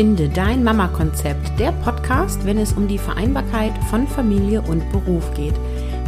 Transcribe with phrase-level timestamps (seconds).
[0.00, 5.52] Finde dein Mama-Konzept, der Podcast, wenn es um die Vereinbarkeit von Familie und Beruf geht.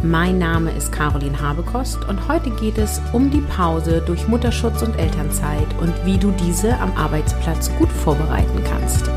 [0.03, 4.99] Mein Name ist Caroline Habekost und heute geht es um die Pause durch Mutterschutz und
[4.99, 9.11] Elternzeit und wie du diese am Arbeitsplatz gut vorbereiten kannst.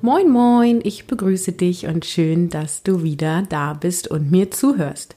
[0.00, 5.14] Moin, moin, ich begrüße dich und schön, dass du wieder da bist und mir zuhörst.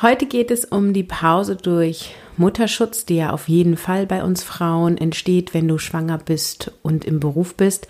[0.00, 4.44] Heute geht es um die Pause durch Mutterschutz, die ja auf jeden Fall bei uns
[4.44, 7.88] Frauen entsteht, wenn du schwanger bist und im Beruf bist.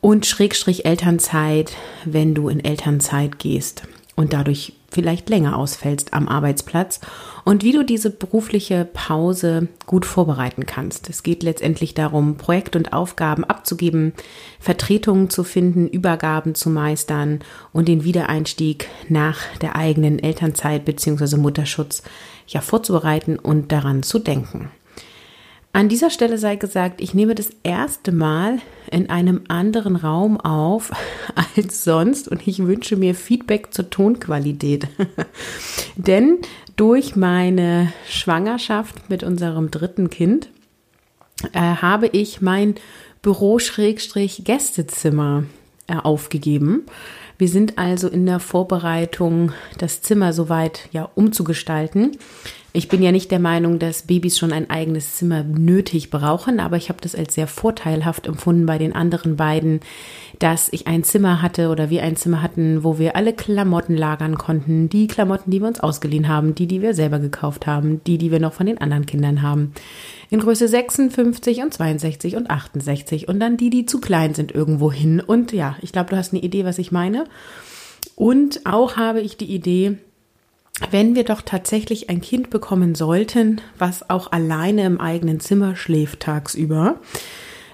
[0.00, 3.84] Und Schrägstrich Elternzeit, wenn du in Elternzeit gehst
[4.16, 7.00] und dadurch vielleicht länger ausfällst am Arbeitsplatz
[7.44, 11.10] und wie du diese berufliche Pause gut vorbereiten kannst.
[11.10, 14.12] Es geht letztendlich darum, Projekt und Aufgaben abzugeben,
[14.58, 17.40] Vertretungen zu finden, Übergaben zu meistern
[17.72, 21.36] und den Wiedereinstieg nach der eigenen Elternzeit bzw.
[21.36, 22.02] Mutterschutz
[22.46, 24.70] ja vorzubereiten und daran zu denken.
[25.78, 28.58] An dieser Stelle sei gesagt, ich nehme das erste Mal
[28.90, 30.90] in einem anderen Raum auf
[31.56, 34.88] als sonst und ich wünsche mir Feedback zur Tonqualität.
[35.94, 36.38] Denn
[36.74, 40.48] durch meine Schwangerschaft mit unserem dritten Kind
[41.52, 42.74] äh, habe ich mein
[43.22, 45.44] Büro-Gästezimmer
[45.86, 46.86] äh, aufgegeben.
[47.38, 52.18] Wir sind also in der Vorbereitung, das Zimmer soweit ja umzugestalten.
[52.74, 56.76] Ich bin ja nicht der Meinung, dass Babys schon ein eigenes Zimmer nötig brauchen, aber
[56.76, 59.80] ich habe das als sehr vorteilhaft empfunden bei den anderen beiden,
[60.38, 64.36] dass ich ein Zimmer hatte oder wir ein Zimmer hatten, wo wir alle Klamotten lagern
[64.36, 64.90] konnten.
[64.90, 68.30] Die Klamotten, die wir uns ausgeliehen haben, die, die wir selber gekauft haben, die, die
[68.30, 69.72] wir noch von den anderen Kindern haben.
[70.28, 74.92] In Größe 56 und 62 und 68 und dann die, die zu klein sind irgendwo
[74.92, 75.20] hin.
[75.20, 77.24] Und ja, ich glaube, du hast eine Idee, was ich meine.
[78.14, 79.96] Und auch habe ich die Idee,
[80.90, 86.20] wenn wir doch tatsächlich ein Kind bekommen sollten, was auch alleine im eigenen Zimmer schläft
[86.20, 87.00] tagsüber,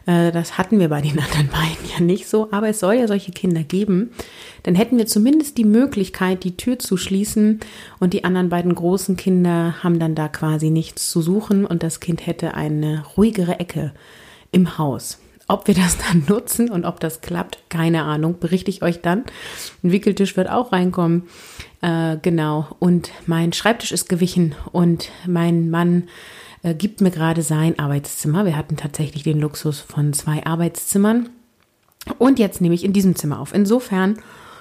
[0.06, 3.06] äh, das hatten wir bei den anderen beiden ja nicht so, aber es soll ja
[3.06, 4.10] solche Kinder geben,
[4.62, 7.60] dann hätten wir zumindest die Möglichkeit, die Tür zu schließen
[8.00, 12.00] und die anderen beiden großen Kinder haben dann da quasi nichts zu suchen und das
[12.00, 13.92] Kind hätte eine ruhigere Ecke
[14.52, 15.18] im Haus.
[15.46, 19.24] Ob wir das dann nutzen und ob das klappt, keine Ahnung, berichte ich euch dann.
[19.82, 21.24] Ein Wickeltisch wird auch reinkommen.
[21.82, 22.68] Äh, genau.
[22.78, 26.04] Und mein Schreibtisch ist gewichen und mein Mann
[26.62, 28.44] äh, gibt mir gerade sein Arbeitszimmer.
[28.46, 31.28] Wir hatten tatsächlich den Luxus von zwei Arbeitszimmern.
[32.18, 33.54] Und jetzt nehme ich in diesem Zimmer auf.
[33.54, 34.18] Insofern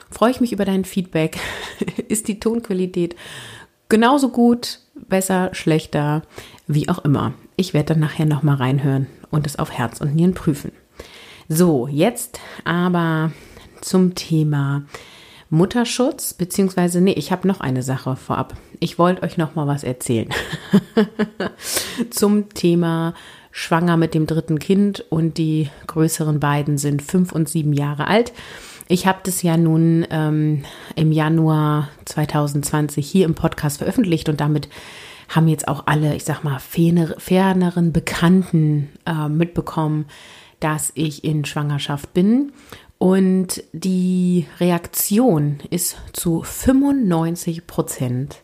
[0.09, 1.37] freue ich mich über dein Feedback.
[2.07, 3.15] ist die Tonqualität
[3.89, 6.23] genauso gut, besser, schlechter,
[6.67, 7.33] wie auch immer.
[7.55, 10.71] Ich werde dann nachher nochmal reinhören und es auf Herz und Nieren prüfen.
[11.49, 13.31] So, jetzt aber
[13.81, 14.83] zum Thema
[15.49, 18.55] Mutterschutz, beziehungsweise, nee, ich habe noch eine Sache vorab.
[18.79, 20.29] Ich wollte euch noch mal was erzählen
[22.09, 23.13] zum Thema
[23.51, 28.33] Schwanger mit dem dritten Kind und die größeren beiden sind fünf und sieben Jahre alt.
[28.87, 30.63] Ich habe das ja nun ähm,
[30.95, 34.69] im Januar 2020 hier im Podcast veröffentlicht und damit
[35.35, 40.05] haben jetzt auch alle, ich sag mal, ferneren Bekannten äh, mitbekommen,
[40.59, 42.53] dass ich in Schwangerschaft bin.
[42.97, 48.37] Und die Reaktion ist zu 95 Prozent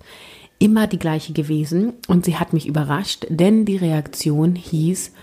[0.58, 1.94] immer die gleiche gewesen.
[2.08, 5.14] Und sie hat mich überrascht, denn die Reaktion hieß,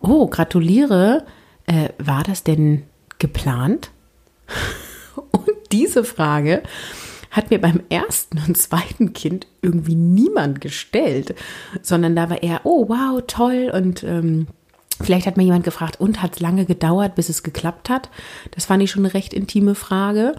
[0.00, 1.24] oh, gratuliere,
[1.66, 2.82] äh, war das denn
[3.18, 3.90] geplant?
[5.30, 6.62] Und diese Frage
[7.30, 11.34] hat mir beim ersten und zweiten Kind irgendwie niemand gestellt,
[11.82, 14.46] sondern da war eher, oh wow, toll und ähm,
[15.02, 18.10] Vielleicht hat mir jemand gefragt, und hat es lange gedauert, bis es geklappt hat?
[18.50, 20.34] Das fand ich schon eine recht intime Frage.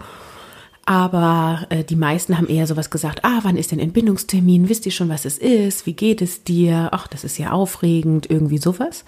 [0.84, 4.68] Aber äh, die meisten haben eher sowas gesagt, ah, wann ist denn Entbindungstermin?
[4.68, 5.86] Wisst ihr schon, was es ist?
[5.86, 6.88] Wie geht es dir?
[6.90, 9.04] Ach, das ist ja aufregend, irgendwie sowas.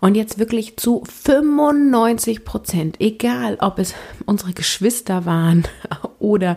[0.00, 3.94] Und jetzt wirklich zu 95 Prozent, egal ob es
[4.24, 5.64] unsere Geschwister waren
[6.18, 6.56] oder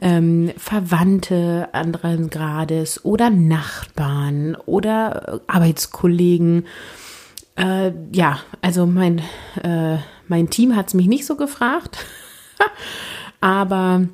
[0.00, 6.66] ähm, Verwandte anderen Grades oder Nachbarn oder Arbeitskollegen,
[7.54, 9.20] äh, ja, also mein,
[9.62, 12.04] äh, mein Team hat es mich nicht so gefragt,
[13.40, 14.08] aber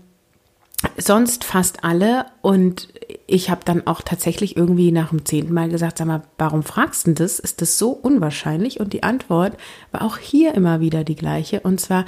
[0.96, 2.26] sonst fast alle.
[2.42, 2.88] Und
[3.26, 7.06] ich habe dann auch tatsächlich irgendwie nach dem zehnten Mal gesagt, sag mal, warum fragst
[7.06, 7.38] du das?
[7.38, 8.80] Ist das so unwahrscheinlich?
[8.80, 9.56] Und die Antwort
[9.90, 11.60] war auch hier immer wieder die gleiche.
[11.60, 12.04] Und zwar,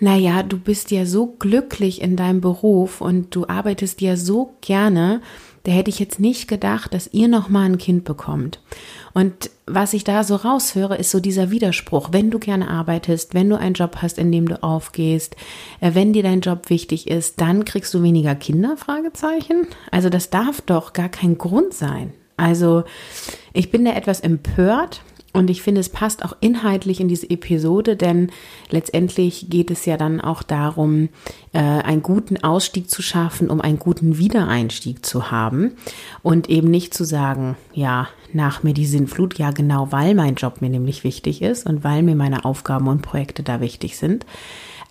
[0.00, 5.20] naja, du bist ja so glücklich in deinem Beruf und du arbeitest ja so gerne,
[5.64, 8.60] da hätte ich jetzt nicht gedacht, dass ihr noch mal ein Kind bekommt.
[9.14, 12.10] Und was ich da so raushöre, ist so dieser Widerspruch.
[12.12, 15.36] Wenn du gerne arbeitest, wenn du einen Job hast, in dem du aufgehst,
[15.80, 18.76] äh, wenn dir dein Job wichtig ist, dann kriegst du weniger Kinder?
[18.76, 19.66] Fragezeichen.
[19.90, 22.12] Also das darf doch gar kein Grund sein.
[22.36, 22.84] Also
[23.52, 25.02] ich bin da etwas empört
[25.34, 28.30] und ich finde, es passt auch inhaltlich in diese Episode, denn
[28.70, 31.08] letztendlich geht es ja dann auch darum,
[31.52, 35.72] äh, einen guten Ausstieg zu schaffen, um einen guten Wiedereinstieg zu haben.
[36.22, 40.60] Und eben nicht zu sagen, ja, nach mir die Sinnflut, ja genau, weil mein Job
[40.60, 44.24] mir nämlich wichtig ist und weil mir meine Aufgaben und Projekte da wichtig sind,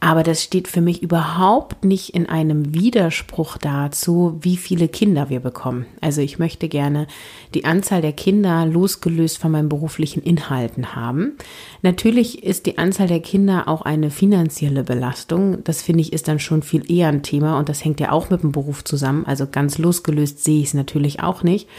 [0.04, 5.40] aber das steht für mich überhaupt nicht in einem Widerspruch dazu, wie viele Kinder wir
[5.40, 5.86] bekommen.
[6.02, 7.08] Also ich möchte gerne
[7.54, 11.38] die Anzahl der Kinder losgelöst von meinen beruflichen Inhalten haben.
[11.84, 15.64] Natürlich ist die Anzahl der Kinder auch eine finanzielle Belastung.
[15.64, 18.30] Das finde ich ist dann schon viel eher ein Thema und das hängt ja auch
[18.30, 19.26] mit dem Beruf zusammen.
[19.26, 21.70] Also ganz losgelöst sehe ich es natürlich auch nicht.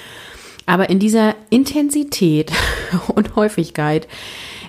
[0.65, 2.53] Aber in dieser Intensität
[3.15, 4.09] und Häufigkeit,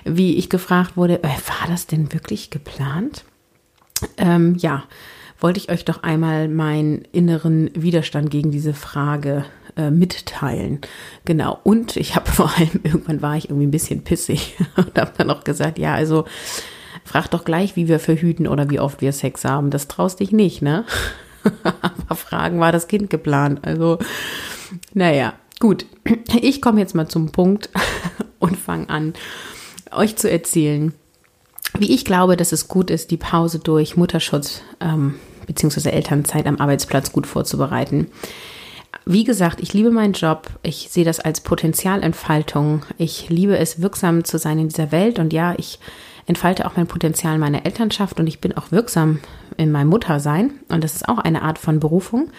[0.04, 3.24] wie ich gefragt wurde, äh, war das denn wirklich geplant?
[4.18, 4.84] Ähm, ja,
[5.38, 9.44] wollte ich euch doch einmal meinen inneren Widerstand gegen diese Frage
[9.76, 10.80] äh, mitteilen.
[11.24, 11.58] Genau.
[11.62, 15.30] Und ich habe vor allem, irgendwann war ich irgendwie ein bisschen pissig und habe dann
[15.30, 16.24] auch gesagt, ja, also
[17.04, 19.70] frag doch gleich, wie wir verhüten oder wie oft wir Sex haben.
[19.70, 20.84] Das traust dich nicht, ne?
[21.62, 23.60] Aber fragen war das Kind geplant.
[23.62, 23.98] Also,
[24.94, 25.86] naja, gut.
[26.40, 27.70] Ich komme jetzt mal zum Punkt
[28.40, 29.14] und fange an,
[29.92, 30.92] euch zu erzählen,
[31.78, 35.14] wie ich glaube, dass es gut ist, die Pause durch Mutterschutz ähm,
[35.46, 35.90] bzw.
[35.90, 38.08] Elternzeit am Arbeitsplatz gut vorzubereiten.
[39.04, 40.48] Wie gesagt, ich liebe meinen Job.
[40.62, 42.82] Ich sehe das als Potenzialentfaltung.
[42.98, 45.18] Ich liebe es, wirksam zu sein in dieser Welt.
[45.18, 45.78] Und ja, ich
[46.26, 49.20] entfalte auch mein Potenzial in meiner Elternschaft und ich bin auch wirksam
[49.56, 50.54] in meinem Muttersein.
[50.68, 52.30] Und das ist auch eine Art von Berufung.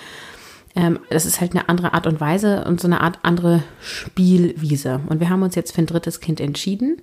[0.76, 5.00] Ähm, das ist halt eine andere Art und Weise und so eine Art andere Spielwiese.
[5.08, 6.98] Und wir haben uns jetzt für ein drittes Kind entschieden.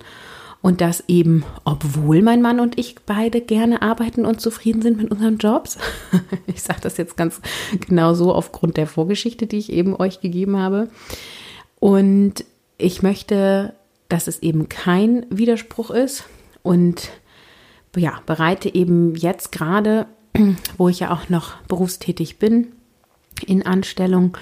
[0.61, 5.11] Und das eben, obwohl mein Mann und ich beide gerne arbeiten und zufrieden sind mit
[5.11, 5.77] unseren Jobs.
[6.47, 7.41] Ich sage das jetzt ganz
[7.87, 10.89] genau so aufgrund der Vorgeschichte, die ich eben euch gegeben habe.
[11.79, 12.45] Und
[12.77, 13.73] ich möchte,
[14.09, 16.23] dass es eben kein Widerspruch ist
[16.63, 17.09] und
[17.95, 20.07] ja, bereite eben jetzt gerade,
[20.77, 22.67] wo ich ja auch noch berufstätig bin,
[23.45, 24.37] in Anstellung,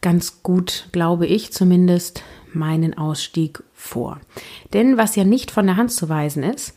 [0.00, 2.22] ganz gut, glaube ich zumindest,
[2.52, 4.20] meinen Ausstieg vor.
[4.72, 6.74] Denn was ja nicht von der Hand zu weisen ist,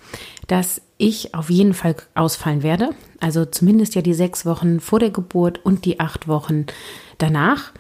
[0.48, 2.90] dass ich auf jeden Fall ausfallen werde.
[3.20, 6.66] Also zumindest ja die sechs Wochen vor der Geburt und die acht Wochen
[7.18, 7.72] danach.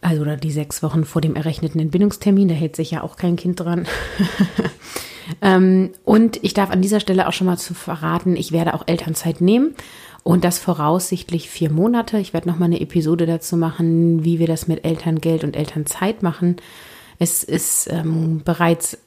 [0.00, 3.36] Also oder die sechs Wochen vor dem errechneten Entbindungstermin, da hält sich ja auch kein
[3.36, 3.86] Kind dran.
[5.42, 8.84] ähm, und ich darf an dieser Stelle auch schon mal zu verraten, ich werde auch
[8.86, 9.74] Elternzeit nehmen
[10.22, 12.18] und das voraussichtlich vier Monate.
[12.18, 16.22] Ich werde noch mal eine Episode dazu machen, wie wir das mit Elterngeld und Elternzeit
[16.22, 16.56] machen.
[17.18, 18.98] Es ist ähm, bereits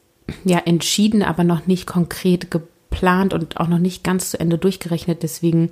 [0.43, 5.23] ja entschieden, aber noch nicht konkret geplant und auch noch nicht ganz zu Ende durchgerechnet.
[5.23, 5.71] Deswegen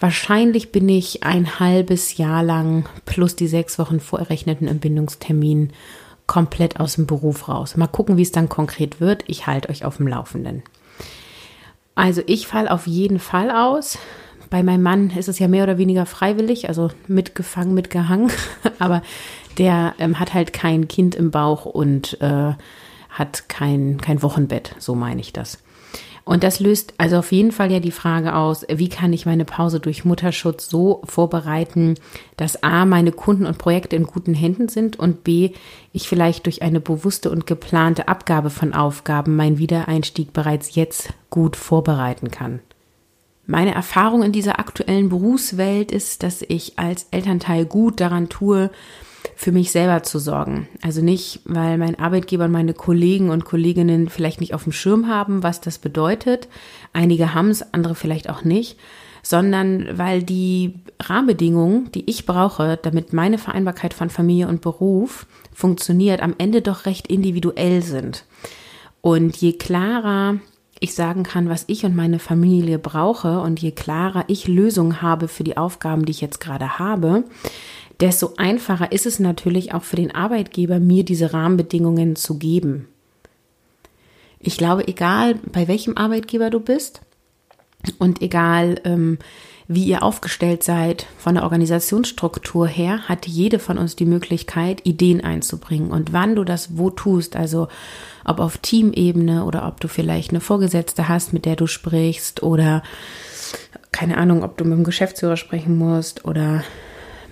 [0.00, 5.72] wahrscheinlich bin ich ein halbes Jahr lang plus die sechs Wochen vorerrechneten Entbindungstermin
[6.26, 7.76] komplett aus dem Beruf raus.
[7.76, 9.24] Mal gucken, wie es dann konkret wird.
[9.26, 10.62] Ich halte euch auf dem Laufenden.
[11.94, 13.98] Also ich falle auf jeden Fall aus.
[14.50, 18.30] Bei meinem Mann ist es ja mehr oder weniger freiwillig, also mitgefangen, mitgehangen.
[18.78, 19.02] Aber
[19.58, 22.54] der ähm, hat halt kein Kind im Bauch und äh,
[23.10, 25.58] hat kein, kein Wochenbett, so meine ich das.
[26.28, 29.46] Und das löst also auf jeden Fall ja die Frage aus, wie kann ich meine
[29.46, 31.94] Pause durch Mutterschutz so vorbereiten,
[32.36, 35.52] dass A, meine Kunden und Projekte in guten Händen sind und B,
[35.94, 41.56] ich vielleicht durch eine bewusste und geplante Abgabe von Aufgaben meinen Wiedereinstieg bereits jetzt gut
[41.56, 42.60] vorbereiten kann.
[43.46, 48.70] Meine Erfahrung in dieser aktuellen Berufswelt ist, dass ich als Elternteil gut daran tue,
[49.38, 50.66] für mich selber zu sorgen.
[50.82, 55.06] Also nicht, weil mein Arbeitgeber und meine Kollegen und Kolleginnen vielleicht nicht auf dem Schirm
[55.06, 56.48] haben, was das bedeutet.
[56.92, 58.76] Einige haben es, andere vielleicht auch nicht,
[59.22, 66.20] sondern weil die Rahmenbedingungen, die ich brauche, damit meine Vereinbarkeit von Familie und Beruf funktioniert,
[66.20, 68.24] am Ende doch recht individuell sind.
[69.02, 70.38] Und je klarer
[70.80, 75.28] ich sagen kann, was ich und meine Familie brauche und je klarer ich Lösungen habe
[75.28, 77.24] für die Aufgaben, die ich jetzt gerade habe,
[78.00, 82.88] desto einfacher ist es natürlich auch für den Arbeitgeber, mir diese Rahmenbedingungen zu geben.
[84.40, 87.00] Ich glaube, egal bei welchem Arbeitgeber du bist
[87.98, 89.18] und egal ähm,
[89.66, 95.20] wie ihr aufgestellt seid von der Organisationsstruktur her, hat jede von uns die Möglichkeit, Ideen
[95.20, 95.90] einzubringen.
[95.90, 97.68] Und wann du das wo tust, also
[98.24, 102.82] ob auf Teamebene oder ob du vielleicht eine Vorgesetzte hast, mit der du sprichst oder
[103.92, 106.64] keine Ahnung, ob du mit dem Geschäftsführer sprechen musst oder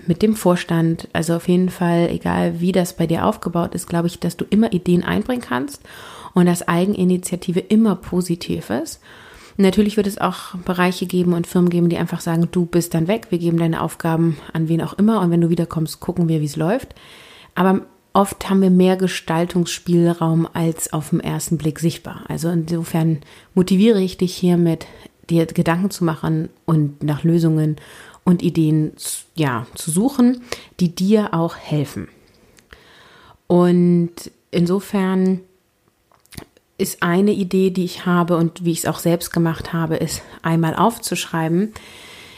[0.07, 1.07] mit dem Vorstand.
[1.13, 4.45] Also auf jeden Fall, egal wie das bei dir aufgebaut ist, glaube ich, dass du
[4.49, 5.81] immer Ideen einbringen kannst
[6.33, 9.01] und dass Eigeninitiative immer positiv ist.
[9.57, 13.07] Natürlich wird es auch Bereiche geben und Firmen geben, die einfach sagen, du bist dann
[13.07, 16.41] weg, wir geben deine Aufgaben an wen auch immer und wenn du wiederkommst, gucken wir,
[16.41, 16.93] wie es läuft.
[17.55, 17.81] Aber
[18.13, 22.23] oft haben wir mehr Gestaltungsspielraum als auf den ersten Blick sichtbar.
[22.27, 23.19] Also insofern
[23.55, 24.85] motiviere ich dich hiermit,
[25.29, 27.77] dir Gedanken zu machen und nach Lösungen
[28.27, 28.91] und Ideen
[29.35, 30.41] ja, zu suchen,
[30.81, 32.09] die dir auch helfen.
[33.47, 34.11] Und
[34.51, 35.39] insofern
[36.77, 40.23] ist eine Idee, die ich habe und wie ich es auch selbst gemacht habe, ist
[40.41, 41.71] einmal aufzuschreiben,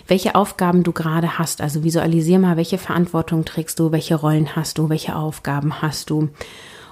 [0.08, 1.60] welche Aufgaben du gerade hast.
[1.60, 6.30] Also visualisier mal, welche Verantwortung trägst du, welche Rollen hast du, welche Aufgaben hast du.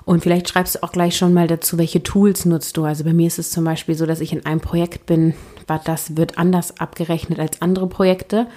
[0.05, 2.83] Und vielleicht schreibst du auch gleich schon mal dazu, welche Tools nutzt du.
[2.83, 5.35] Also bei mir ist es zum Beispiel so, dass ich in einem Projekt bin,
[5.85, 8.47] das wird anders abgerechnet als andere Projekte.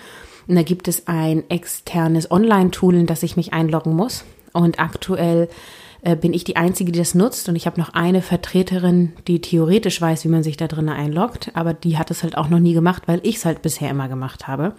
[0.50, 4.24] Und da gibt es ein externes Online-Tool, in das ich mich einloggen muss.
[4.52, 5.48] Und aktuell
[6.02, 7.48] äh, bin ich die Einzige, die das nutzt.
[7.48, 11.52] Und ich habe noch eine Vertreterin, die theoretisch weiß, wie man sich da drin einloggt.
[11.54, 14.08] Aber die hat es halt auch noch nie gemacht, weil ich es halt bisher immer
[14.08, 14.74] gemacht habe.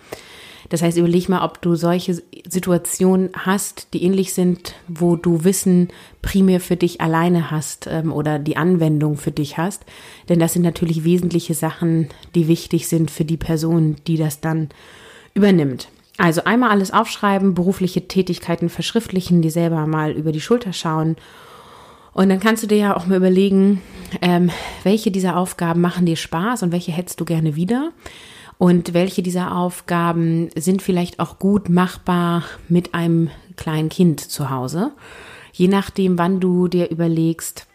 [0.68, 5.88] Das heißt, überleg mal, ob du solche Situationen hast, die ähnlich sind, wo du Wissen
[6.22, 9.86] primär für dich alleine hast ähm, oder die Anwendung für dich hast.
[10.28, 14.68] Denn das sind natürlich wesentliche Sachen, die wichtig sind für die Person, die das dann
[15.34, 15.88] übernimmt.
[16.18, 21.16] Also einmal alles aufschreiben, berufliche Tätigkeiten verschriftlichen, die selber mal über die Schulter schauen.
[22.14, 23.82] Und dann kannst du dir ja auch mal überlegen,
[24.22, 24.52] ähm,
[24.84, 27.92] welche dieser Aufgaben machen dir Spaß und welche hättest du gerne wieder.
[28.58, 34.92] Und welche dieser Aufgaben sind vielleicht auch gut machbar mit einem kleinen Kind zu Hause.
[35.52, 37.66] Je nachdem, wann du dir überlegst,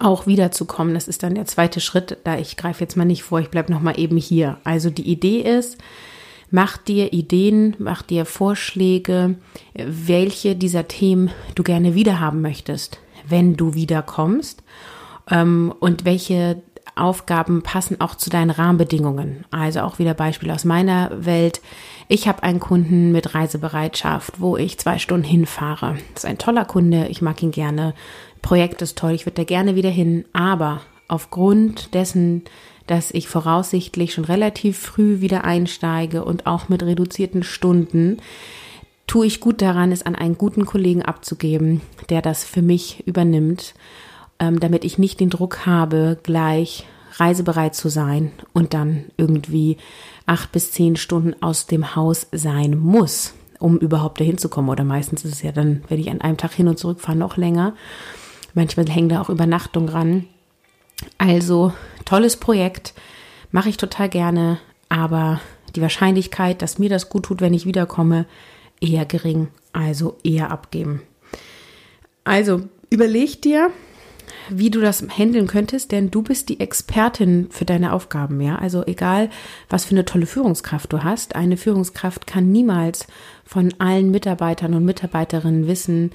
[0.00, 0.94] auch wiederzukommen.
[0.94, 2.18] Das ist dann der zweite Schritt.
[2.24, 4.58] Da ich greife jetzt mal nicht vor, ich bleibe noch mal eben hier.
[4.64, 5.78] Also die Idee ist,
[6.56, 9.34] Mach dir Ideen, mach dir Vorschläge,
[9.74, 14.62] welche dieser Themen du gerne wiederhaben möchtest, wenn du wiederkommst
[15.28, 16.62] ähm, und welche
[16.94, 19.44] Aufgaben passen auch zu deinen Rahmenbedingungen.
[19.50, 21.60] Also auch wieder Beispiel aus meiner Welt.
[22.06, 25.96] Ich habe einen Kunden mit Reisebereitschaft, wo ich zwei Stunden hinfahre.
[26.14, 27.94] Das ist ein toller Kunde, ich mag ihn gerne.
[28.42, 30.24] Projekt ist toll, ich würde da gerne wieder hin.
[30.32, 30.82] Aber
[31.14, 32.42] aufgrund dessen,
[32.86, 38.18] dass ich voraussichtlich schon relativ früh wieder einsteige und auch mit reduzierten Stunden,
[39.06, 41.80] tue ich gut daran, es an einen guten Kollegen abzugeben,
[42.10, 43.74] der das für mich übernimmt,
[44.38, 46.84] ähm, damit ich nicht den Druck habe, gleich
[47.16, 49.76] reisebereit zu sein und dann irgendwie
[50.26, 54.68] acht bis zehn Stunden aus dem Haus sein muss, um überhaupt dahin zu kommen.
[54.68, 57.16] Oder meistens ist es ja dann, wenn ich an einem Tag hin und zurück fahre,
[57.16, 57.74] noch länger.
[58.54, 60.24] Manchmal hängen da auch Übernachtungen ran.
[61.18, 61.72] Also
[62.04, 62.94] tolles Projekt,
[63.50, 64.58] mache ich total gerne,
[64.88, 65.40] aber
[65.74, 68.26] die Wahrscheinlichkeit, dass mir das gut tut, wenn ich wiederkomme,
[68.80, 71.02] eher gering, also eher abgeben.
[72.24, 73.70] Also überleg dir,
[74.50, 78.56] wie du das handeln könntest, denn du bist die Expertin für deine Aufgaben, ja.
[78.56, 79.30] Also egal,
[79.68, 83.06] was für eine tolle Führungskraft du hast, eine Führungskraft kann niemals
[83.44, 86.10] von allen Mitarbeitern und Mitarbeiterinnen wissen,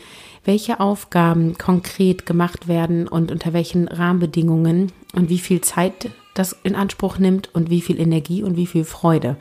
[0.45, 6.75] welche Aufgaben konkret gemacht werden und unter welchen Rahmenbedingungen und wie viel Zeit das in
[6.75, 9.37] Anspruch nimmt und wie viel Energie und wie viel Freude.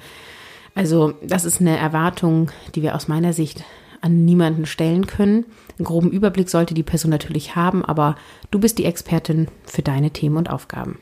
[0.75, 3.65] Also das ist eine Erwartung, die wir aus meiner Sicht
[4.01, 5.45] an niemanden stellen können.
[5.79, 8.17] Einen groben Überblick sollte die Person natürlich haben, aber
[8.51, 10.99] du bist die Expertin für deine Themen und Aufgaben.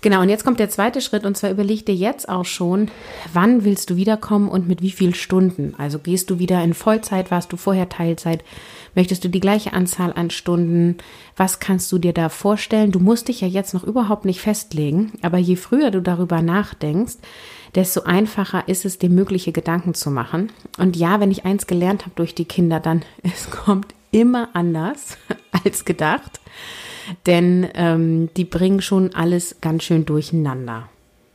[0.00, 2.88] Genau, und jetzt kommt der zweite Schritt und zwar überleg dir jetzt auch schon,
[3.32, 5.74] wann willst du wiederkommen und mit wie vielen Stunden.
[5.76, 8.44] Also gehst du wieder in Vollzeit, warst du vorher Teilzeit,
[8.94, 10.98] möchtest du die gleiche Anzahl an Stunden,
[11.36, 12.92] was kannst du dir da vorstellen?
[12.92, 17.16] Du musst dich ja jetzt noch überhaupt nicht festlegen, aber je früher du darüber nachdenkst,
[17.74, 20.52] desto einfacher ist es, dir mögliche Gedanken zu machen.
[20.78, 25.18] Und ja, wenn ich eins gelernt habe durch die Kinder, dann es kommt immer anders
[25.64, 26.40] als gedacht
[27.26, 30.88] denn ähm, die bringen schon alles ganz schön durcheinander.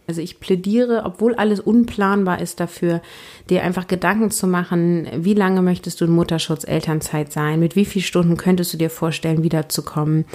[0.05, 3.01] Also ich plädiere, obwohl alles unplanbar ist dafür,
[3.49, 7.85] dir einfach Gedanken zu machen, wie lange möchtest du in Mutterschutz, Elternzeit sein, mit wie
[7.85, 10.25] vielen Stunden könntest du dir vorstellen, wiederzukommen,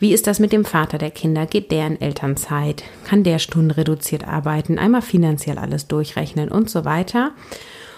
[0.00, 3.70] wie ist das mit dem Vater der Kinder, geht der in Elternzeit, kann der Stunden
[3.70, 7.30] reduziert arbeiten, einmal finanziell alles durchrechnen und so weiter.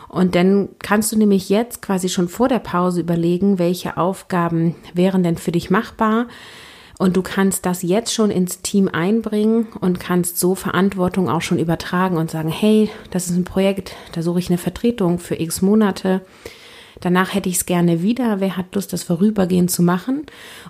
[0.08, 5.22] Und dann kannst du nämlich jetzt quasi schon vor der Pause überlegen, welche Aufgaben wären
[5.22, 6.28] denn für dich machbar,
[7.04, 11.58] und du kannst das jetzt schon ins Team einbringen und kannst so Verantwortung auch schon
[11.58, 15.60] übertragen und sagen, hey, das ist ein Projekt, da suche ich eine Vertretung für x
[15.60, 16.22] Monate.
[17.02, 18.40] Danach hätte ich es gerne wieder.
[18.40, 20.24] Wer hat Lust, das vorübergehend zu machen?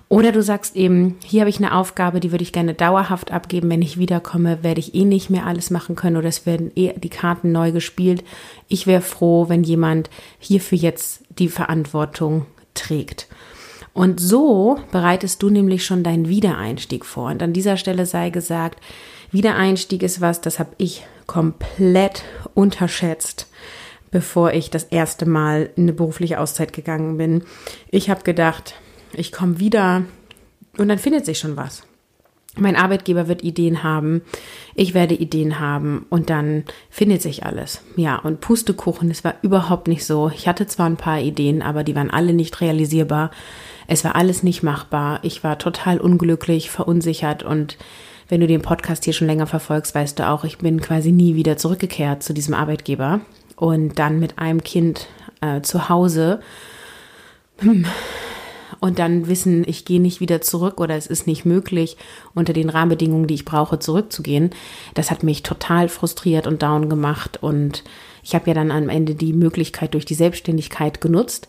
[0.09, 3.69] Oder du sagst eben, hier habe ich eine Aufgabe, die würde ich gerne dauerhaft abgeben.
[3.69, 6.91] Wenn ich wiederkomme, werde ich eh nicht mehr alles machen können oder es werden eh
[6.99, 8.25] die Karten neu gespielt.
[8.67, 13.29] Ich wäre froh, wenn jemand hierfür jetzt die Verantwortung trägt.
[13.95, 17.29] Und so bereitest du nämlich schon deinen Wiedereinstieg vor.
[17.31, 18.81] Und an dieser Stelle sei gesagt,
[19.31, 22.23] Wiedereinstieg ist was, das habe ich komplett
[22.53, 23.47] unterschätzt,
[24.11, 27.45] bevor ich das erste Mal in eine berufliche Auszeit gegangen bin.
[27.89, 28.75] Ich habe gedacht,
[29.13, 30.03] ich komme wieder
[30.77, 31.83] und dann findet sich schon was.
[32.57, 34.21] Mein Arbeitgeber wird Ideen haben,
[34.75, 37.81] ich werde Ideen haben und dann findet sich alles.
[37.97, 40.31] Ja, und Pustekuchen, es war überhaupt nicht so.
[40.33, 43.31] Ich hatte zwar ein paar Ideen, aber die waren alle nicht realisierbar.
[43.87, 45.19] Es war alles nicht machbar.
[45.23, 47.77] Ich war total unglücklich, verunsichert und
[48.27, 51.35] wenn du den Podcast hier schon länger verfolgst, weißt du auch, ich bin quasi nie
[51.35, 53.21] wieder zurückgekehrt zu diesem Arbeitgeber
[53.55, 55.07] und dann mit einem Kind
[55.41, 56.39] äh, zu Hause.
[58.85, 61.97] Und dann wissen, ich gehe nicht wieder zurück oder es ist nicht möglich,
[62.35, 64.51] unter den Rahmenbedingungen, die ich brauche, zurückzugehen.
[64.93, 67.41] Das hat mich total frustriert und down gemacht.
[67.41, 67.83] Und
[68.21, 71.47] ich habe ja dann am Ende die Möglichkeit durch die Selbstständigkeit genutzt.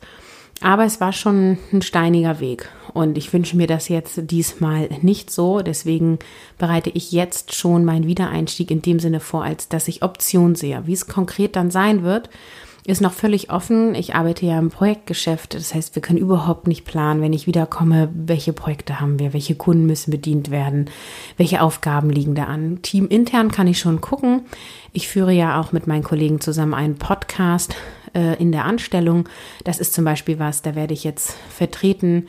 [0.63, 2.71] Aber es war schon ein steiniger Weg.
[2.95, 5.61] Und ich wünsche mir das jetzt diesmal nicht so.
[5.61, 6.19] Deswegen
[6.57, 10.85] bereite ich jetzt schon meinen Wiedereinstieg in dem Sinne vor, als dass ich Option sehe.
[10.87, 12.31] Wie es konkret dann sein wird,
[12.87, 13.95] ist noch völlig offen.
[13.95, 15.55] Ich arbeite ja im Projektgeschäft.
[15.55, 19.57] Das heißt, wir können überhaupt nicht planen, wenn ich wiederkomme, welche Projekte haben wir, welche
[19.57, 20.89] Kunden müssen bedient werden,
[21.37, 22.83] welche Aufgaben liegen da an.
[22.83, 24.43] Team intern kann ich schon gucken.
[24.93, 27.75] Ich führe ja auch mit meinen Kollegen zusammen einen Podcast
[28.15, 29.29] äh, in der Anstellung.
[29.65, 32.29] Das ist zum Beispiel was, da werde ich jetzt vertreten.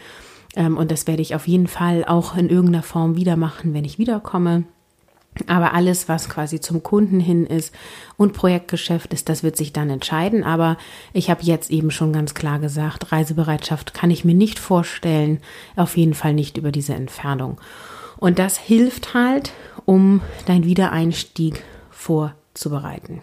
[0.55, 3.85] Ähm, und das werde ich auf jeden Fall auch in irgendeiner Form wieder machen, wenn
[3.85, 4.63] ich wiederkomme.
[5.45, 7.73] Aber alles, was quasi zum Kunden hin ist
[8.17, 10.43] und Projektgeschäft ist, das wird sich dann entscheiden.
[10.43, 10.77] Aber
[11.13, 15.39] ich habe jetzt eben schon ganz klar gesagt, Reisebereitschaft kann ich mir nicht vorstellen,
[15.75, 17.59] auf jeden Fall nicht über diese Entfernung.
[18.17, 19.53] Und das hilft halt,
[19.85, 23.21] um dein Wiedereinstieg vorzubereiten.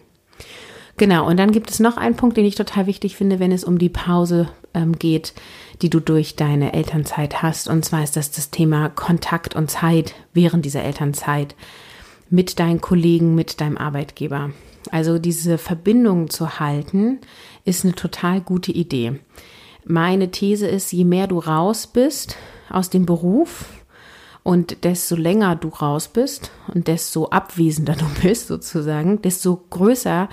[0.97, 3.65] Genau, und dann gibt es noch einen Punkt, den ich total wichtig finde, wenn es
[3.65, 5.35] um die Pause ähm, geht,
[5.83, 7.69] die du durch deine Elternzeit hast.
[7.69, 11.57] Und zwar ist das das Thema Kontakt und Zeit während dieser Elternzeit
[12.31, 14.51] mit deinen Kollegen, mit deinem Arbeitgeber.
[14.91, 17.19] Also diese Verbindung zu halten,
[17.65, 19.21] ist eine total gute Idee.
[19.85, 22.37] Meine These ist, je mehr du raus bist
[22.71, 23.67] aus dem Beruf
[24.43, 30.29] und desto länger du raus bist und desto abwesender du bist sozusagen, desto größer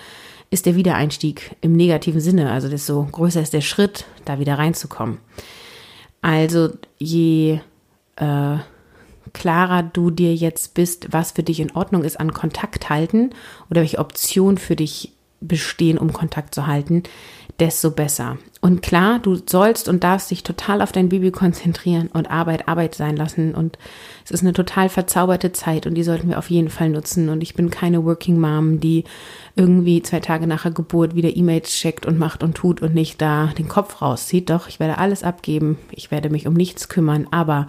[0.49, 2.51] ist der Wiedereinstieg im negativen Sinne.
[2.51, 5.17] Also desto größer ist der Schritt, da wieder reinzukommen.
[6.21, 7.59] Also je
[8.17, 8.57] äh,
[9.33, 13.31] klarer du dir jetzt bist, was für dich in Ordnung ist an Kontakt halten
[13.69, 17.03] oder welche Optionen für dich bestehen, um Kontakt zu halten,
[17.59, 18.37] desto besser.
[18.61, 22.93] Und klar, du sollst und darfst dich total auf dein Baby konzentrieren und Arbeit Arbeit
[22.93, 23.55] sein lassen.
[23.55, 23.77] Und
[24.23, 27.29] es ist eine total verzauberte Zeit und die sollten wir auf jeden Fall nutzen.
[27.29, 29.03] Und ich bin keine Working Mom, die
[29.55, 33.19] irgendwie zwei Tage nach der Geburt wieder E-Mails checkt und macht und tut und nicht
[33.19, 34.51] da den Kopf rauszieht.
[34.51, 35.77] Doch, ich werde alles abgeben.
[35.91, 37.27] Ich werde mich um nichts kümmern.
[37.31, 37.65] Aber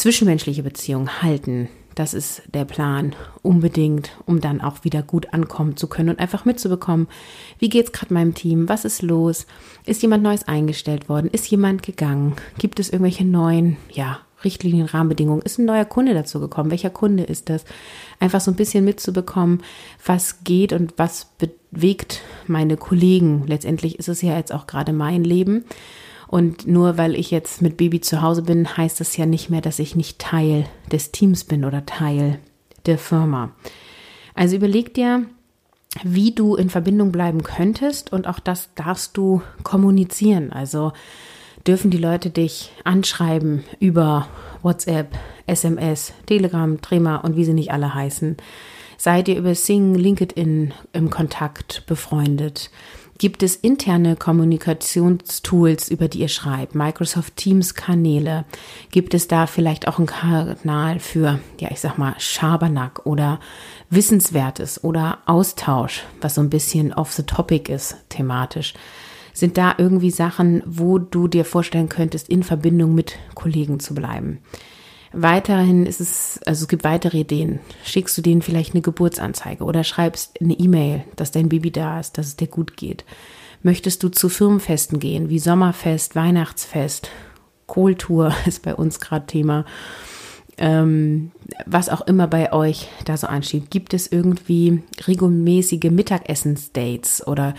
[0.00, 1.68] zwischenmenschliche Beziehungen halten.
[1.94, 6.46] Das ist der Plan, unbedingt, um dann auch wieder gut ankommen zu können und einfach
[6.46, 7.08] mitzubekommen,
[7.58, 9.46] wie geht's gerade meinem Team, was ist los,
[9.84, 15.42] ist jemand Neues eingestellt worden, ist jemand gegangen, gibt es irgendwelche neuen, ja, Richtlinien, Rahmenbedingungen,
[15.42, 17.66] ist ein neuer Kunde dazu gekommen, welcher Kunde ist das?
[18.20, 19.62] Einfach so ein bisschen mitzubekommen,
[20.06, 21.26] was geht und was
[21.70, 23.44] bewegt meine Kollegen.
[23.46, 25.66] Letztendlich ist es ja jetzt auch gerade mein Leben
[26.30, 29.60] und nur weil ich jetzt mit Baby zu Hause bin, heißt das ja nicht mehr,
[29.60, 32.38] dass ich nicht Teil des Teams bin oder Teil
[32.86, 33.50] der Firma.
[34.36, 35.26] Also überleg dir,
[36.04, 40.52] wie du in Verbindung bleiben könntest und auch das darfst du kommunizieren.
[40.52, 40.92] Also
[41.66, 44.28] dürfen die Leute dich anschreiben über
[44.62, 48.36] WhatsApp, SMS, Telegram, Trema und wie sie nicht alle heißen.
[48.96, 52.70] Seid ihr über Sing, LinkedIn im Kontakt befreundet?
[53.20, 56.74] Gibt es interne Kommunikationstools, über die ihr schreibt?
[56.74, 58.46] Microsoft Teams Kanäle?
[58.92, 63.38] Gibt es da vielleicht auch einen Kanal für, ja, ich sag mal, Schabernack oder
[63.90, 68.72] Wissenswertes oder Austausch, was so ein bisschen off the topic ist, thematisch?
[69.34, 74.38] Sind da irgendwie Sachen, wo du dir vorstellen könntest, in Verbindung mit Kollegen zu bleiben?
[75.12, 77.58] Weiterhin ist es, also es gibt weitere Ideen.
[77.84, 82.16] Schickst du denen vielleicht eine Geburtsanzeige oder schreibst eine E-Mail, dass dein Baby da ist,
[82.16, 83.04] dass es dir gut geht.
[83.62, 87.10] Möchtest du zu Firmenfesten gehen, wie Sommerfest, Weihnachtsfest,
[87.66, 89.64] Kohltour ist bei uns gerade Thema.
[90.58, 91.32] Ähm,
[91.66, 93.70] was auch immer bei euch da so ansteht.
[93.70, 97.54] Gibt es irgendwie regelmäßige Mittagessensdates oder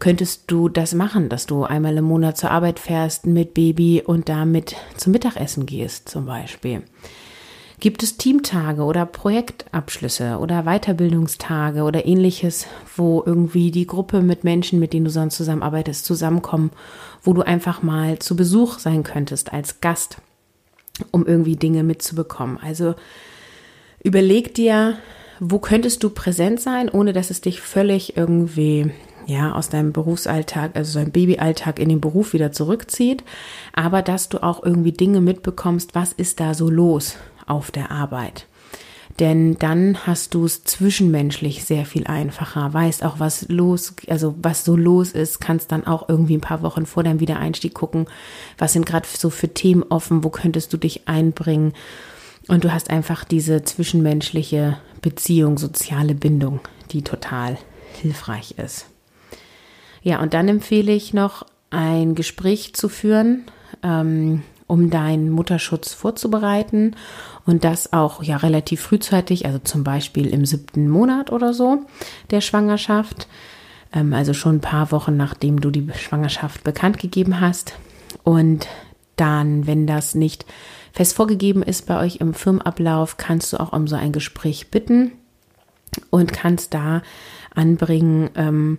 [0.00, 4.28] könntest du das machen, dass du einmal im Monat zur Arbeit fährst mit Baby und
[4.28, 6.82] damit zum Mittagessen gehst zum Beispiel?
[7.78, 14.80] Gibt es Teamtage oder Projektabschlüsse oder Weiterbildungstage oder ähnliches, wo irgendwie die Gruppe mit Menschen,
[14.80, 16.72] mit denen du sonst zusammenarbeitest, zusammenkommen,
[17.22, 20.18] wo du einfach mal zu Besuch sein könntest als Gast,
[21.10, 22.58] um irgendwie Dinge mitzubekommen?
[22.62, 22.96] Also
[24.02, 24.98] überleg dir,
[25.38, 28.90] wo könntest du präsent sein, ohne dass es dich völlig irgendwie
[29.26, 33.24] ja, aus deinem Berufsalltag, also deinem Babyalltag in den Beruf wieder zurückzieht,
[33.72, 38.46] aber dass du auch irgendwie Dinge mitbekommst, was ist da so los auf der Arbeit.
[39.18, 44.64] Denn dann hast du es zwischenmenschlich sehr viel einfacher, weißt auch, was los, also was
[44.64, 48.06] so los ist, kannst dann auch irgendwie ein paar Wochen vor deinem Wiedereinstieg gucken,
[48.56, 51.74] was sind gerade so für Themen offen, wo könntest du dich einbringen.
[52.48, 56.60] Und du hast einfach diese zwischenmenschliche Beziehung, soziale Bindung,
[56.92, 57.58] die total
[58.00, 58.89] hilfreich ist.
[60.02, 63.44] Ja, und dann empfehle ich noch, ein Gespräch zu führen,
[63.82, 66.96] ähm, um deinen Mutterschutz vorzubereiten
[67.46, 71.84] und das auch ja relativ frühzeitig, also zum Beispiel im siebten Monat oder so
[72.30, 73.28] der Schwangerschaft,
[73.92, 77.74] ähm, also schon ein paar Wochen nachdem du die Schwangerschaft bekannt gegeben hast.
[78.24, 78.66] Und
[79.16, 80.44] dann, wenn das nicht
[80.92, 85.12] fest vorgegeben ist bei euch im Firmenablauf, kannst du auch um so ein Gespräch bitten
[86.10, 87.02] und kannst da
[87.54, 88.78] anbringen, ähm,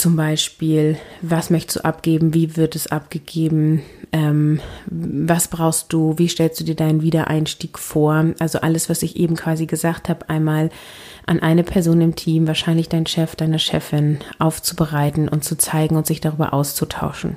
[0.00, 3.82] zum Beispiel, was möchtest du abgeben, wie wird es abgegeben,
[4.12, 8.24] ähm, was brauchst du, wie stellst du dir deinen Wiedereinstieg vor.
[8.38, 10.70] Also alles, was ich eben quasi gesagt habe, einmal
[11.26, 16.06] an eine Person im Team, wahrscheinlich dein Chef, deine Chefin, aufzubereiten und zu zeigen und
[16.06, 17.36] sich darüber auszutauschen.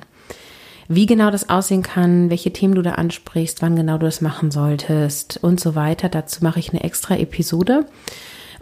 [0.88, 4.50] Wie genau das aussehen kann, welche Themen du da ansprichst, wann genau du das machen
[4.50, 6.08] solltest und so weiter.
[6.08, 7.84] Dazu mache ich eine extra Episode.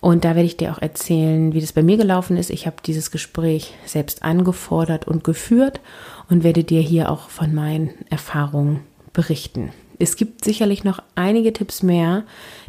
[0.02, 2.50] Und da werde ich dir auch erzählen, wie das bei mir gelaufen ist.
[2.50, 5.80] Ich habe dieses Gespräch selbst angefordert und geführt
[6.28, 8.80] und werde dir hier auch von meinen Erfahrungen
[9.12, 9.70] berichten.
[10.00, 12.24] Es gibt sicherlich noch einige Tipps mehr,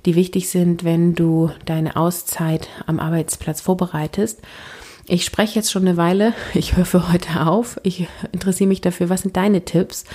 [0.06, 4.40] die wichtig sind, wenn du deine Auszeit am Arbeitsplatz vorbereitest.
[5.06, 6.34] Ich spreche jetzt schon eine Weile.
[6.54, 7.78] Ich höre für heute auf.
[7.84, 9.10] Ich interessiere mich dafür.
[9.10, 10.06] Was sind deine Tipps?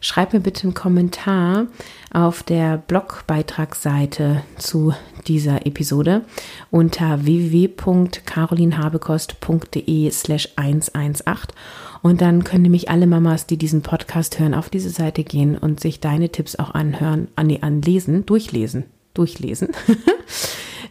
[0.00, 1.66] Schreib mir bitte einen Kommentar
[2.12, 4.94] auf der Blogbeitragsseite zu
[5.26, 6.22] dieser Episode
[6.70, 11.54] unter www.carolinhabekost.de slash 118
[12.00, 15.80] und dann können nämlich alle Mamas, die diesen Podcast hören, auf diese Seite gehen und
[15.80, 19.68] sich deine Tipps auch anhören, an, anlesen, durchlesen, durchlesen.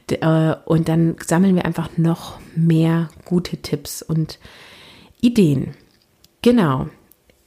[0.10, 4.39] Äh, und dann sammeln wir einfach noch mehr gute Tipps und
[5.22, 5.76] Ideen.
[6.41, 6.88] Genau.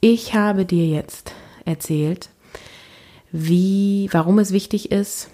[0.01, 1.33] Ich habe dir jetzt
[1.65, 2.31] erzählt,
[3.33, 5.29] wie, warum es wichtig ist,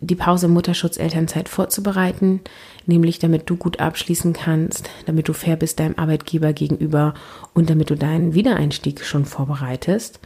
[0.00, 2.40] die Pause Mutterschutz Elternzeit vorzubereiten,
[2.86, 7.14] nämlich damit du gut abschließen kannst, damit du fair bist deinem Arbeitgeber gegenüber
[7.54, 10.20] und damit du deinen Wiedereinstieg schon vorbereitest.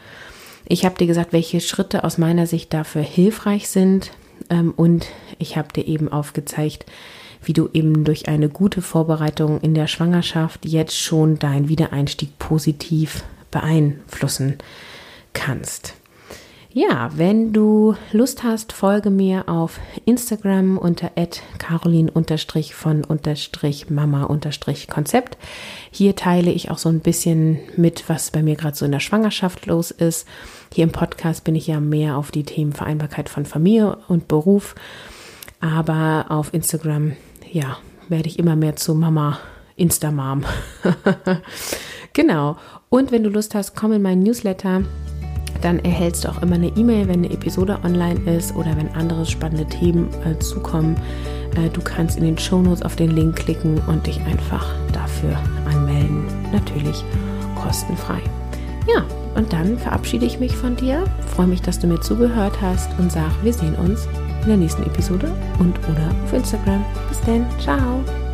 [0.67, 4.11] Ich habe dir gesagt, welche Schritte aus meiner Sicht dafür hilfreich sind
[4.77, 5.07] und
[5.39, 6.87] ich habe dir eben aufgezeigt,
[7.43, 13.25] wie du eben durch eine gute Vorbereitung in der Schwangerschaft jetzt schon deinen Wiedereinstieg positiv
[13.51, 14.59] beeinflussen
[15.33, 15.95] kannst.
[16.71, 21.13] Ja, wenn du Lust hast, folge mir auf Instagram unter
[21.57, 22.11] carolin
[22.75, 23.07] von
[23.89, 24.39] mama
[24.91, 25.39] Konzept.
[25.91, 29.01] Hier teile ich auch so ein bisschen mit, was bei mir gerade so in der
[29.01, 30.29] Schwangerschaft los ist.
[30.75, 34.75] Hier im Podcast bin ich ja mehr auf die Themen Vereinbarkeit von Familie und Beruf.
[35.61, 37.13] Aber auf Instagram,
[37.51, 37.79] ja,
[38.11, 39.39] werde ich immer mehr zu Mama
[39.77, 40.45] Instamam.
[42.13, 42.59] genau.
[42.91, 44.83] Und wenn du Lust hast, komm in meinen Newsletter
[45.61, 49.27] dann erhältst du auch immer eine E-Mail, wenn eine Episode online ist oder wenn andere
[49.27, 50.97] spannende Themen äh, zukommen.
[51.57, 55.37] Äh, du kannst in den Shownotes auf den Link klicken und dich einfach dafür
[55.71, 56.25] anmelden.
[56.53, 57.05] Natürlich
[57.57, 58.21] kostenfrei.
[58.93, 62.91] Ja, und dann verabschiede ich mich von dir, freue mich, dass du mir zugehört hast
[62.99, 64.07] und sage, wir sehen uns
[64.43, 66.85] in der nächsten Episode und oder auf Instagram.
[67.09, 68.28] Bis dann, ciao.